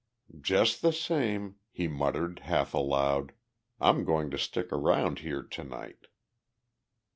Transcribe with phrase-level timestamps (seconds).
[0.41, 3.33] "Just the same," he muttered, half aloud,
[3.79, 6.07] "I'm going to stick around here to night."